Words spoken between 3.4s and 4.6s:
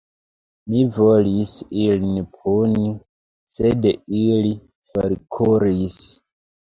sed ili